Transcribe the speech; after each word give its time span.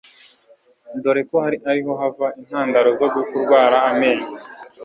dore 1.01 1.21
ko 1.29 1.37
ariho 1.71 1.91
hava 2.01 2.27
intandaro 2.39 2.89
zo 2.99 3.07
kurwara 3.29 3.77
amenyo. 3.89 4.27